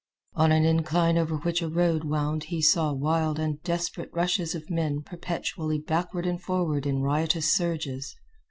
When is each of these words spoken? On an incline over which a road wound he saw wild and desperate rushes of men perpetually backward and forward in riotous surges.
On 0.33 0.51
an 0.51 0.65
incline 0.65 1.15
over 1.15 1.35
which 1.37 1.61
a 1.61 1.69
road 1.69 2.03
wound 2.05 2.45
he 2.45 2.59
saw 2.59 2.91
wild 2.91 3.37
and 3.37 3.61
desperate 3.61 4.09
rushes 4.11 4.55
of 4.55 4.67
men 4.67 5.03
perpetually 5.03 5.77
backward 5.77 6.25
and 6.25 6.41
forward 6.41 6.87
in 6.87 7.03
riotous 7.03 7.55
surges. 7.55 8.15